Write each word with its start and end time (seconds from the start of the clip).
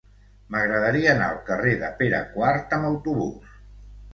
M'agradaria 0.53 1.11
anar 1.11 1.27
al 1.33 1.37
carrer 1.49 1.75
de 1.83 1.91
Pere 2.01 2.25
IV 2.41 2.65
amb 2.79 2.91
autobús. 2.91 3.53